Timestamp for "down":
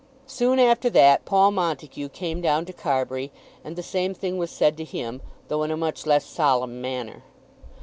2.41-2.65